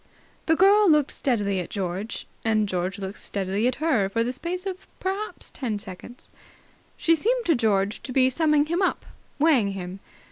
The 0.47 0.55
girl 0.55 0.89
looked 0.89 1.11
steadily 1.11 1.59
at 1.59 1.69
George 1.69 2.25
and 2.43 2.67
George 2.67 2.97
looked 2.97 3.19
steadily 3.19 3.67
at 3.67 3.75
her 3.75 4.09
for 4.09 4.23
the 4.23 4.33
space 4.33 4.65
of 4.65 4.87
perhaps 4.99 5.51
ten 5.51 5.77
seconds. 5.77 6.27
She 6.97 7.13
seemed 7.13 7.45
to 7.45 7.53
George 7.53 8.01
to 8.01 8.11
be 8.11 8.27
summing 8.27 8.65
him 8.65 8.81
up, 8.81 9.05
weighing 9.37 9.73
him. 9.73 9.99